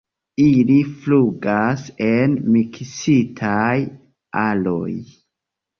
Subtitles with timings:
[0.43, 3.79] Ili flugas en miksitaj
[4.49, 4.93] aroj.